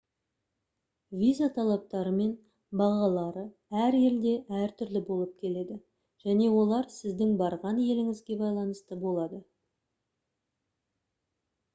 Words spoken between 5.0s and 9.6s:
болып келеді және олар сіздің барған еліңізге байланысты болады